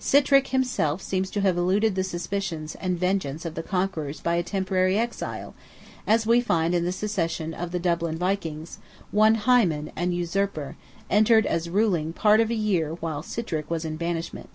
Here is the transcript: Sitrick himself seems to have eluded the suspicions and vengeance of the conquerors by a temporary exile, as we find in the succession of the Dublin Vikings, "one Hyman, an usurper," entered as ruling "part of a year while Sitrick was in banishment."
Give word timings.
Sitrick 0.00 0.46
himself 0.48 1.02
seems 1.02 1.28
to 1.28 1.42
have 1.42 1.58
eluded 1.58 1.94
the 1.94 2.02
suspicions 2.02 2.74
and 2.76 2.98
vengeance 2.98 3.44
of 3.44 3.54
the 3.54 3.62
conquerors 3.62 4.18
by 4.22 4.36
a 4.36 4.42
temporary 4.42 4.96
exile, 4.98 5.52
as 6.06 6.26
we 6.26 6.40
find 6.40 6.74
in 6.74 6.86
the 6.86 6.90
succession 6.90 7.52
of 7.52 7.70
the 7.70 7.78
Dublin 7.78 8.16
Vikings, 8.16 8.78
"one 9.10 9.34
Hyman, 9.34 9.92
an 9.94 10.10
usurper," 10.12 10.78
entered 11.10 11.44
as 11.44 11.68
ruling 11.68 12.14
"part 12.14 12.40
of 12.40 12.48
a 12.50 12.54
year 12.54 12.94
while 13.00 13.22
Sitrick 13.22 13.68
was 13.70 13.84
in 13.84 13.96
banishment." 13.96 14.48